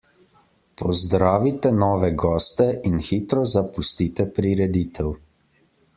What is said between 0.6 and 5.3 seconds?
Pozdravite nove goste in hitro zapustite prireditev.